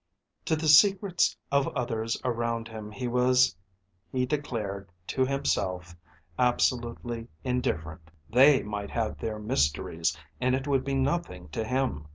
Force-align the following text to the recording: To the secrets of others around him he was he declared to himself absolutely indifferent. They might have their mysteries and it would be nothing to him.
To 0.45 0.55
the 0.55 0.67
secrets 0.67 1.37
of 1.51 1.67
others 1.77 2.19
around 2.25 2.67
him 2.67 2.89
he 2.89 3.07
was 3.07 3.55
he 4.11 4.25
declared 4.25 4.89
to 5.09 5.27
himself 5.27 5.95
absolutely 6.39 7.27
indifferent. 7.43 8.09
They 8.27 8.63
might 8.63 8.89
have 8.89 9.19
their 9.19 9.37
mysteries 9.37 10.17
and 10.39 10.55
it 10.55 10.65
would 10.67 10.83
be 10.83 10.95
nothing 10.95 11.49
to 11.49 11.63
him. 11.63 12.07